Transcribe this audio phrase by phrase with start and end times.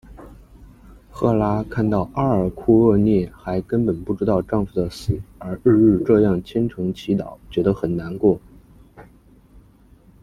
[1.11, 8.41] 赫拉看到阿尔库俄涅还根本不知道丈夫的死而日日这样虔诚祈祷觉得很难过。